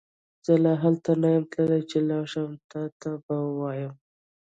زه 0.45 0.53
لا 0.63 0.73
هلته 0.83 1.11
نه 1.21 1.27
يم 1.35 1.45
تللی 1.53 1.81
چې 1.89 1.97
لاړشم 2.09 2.51
تا 2.71 2.81
ته 3.01 3.11
به 3.25 3.35
وويم 3.47 3.93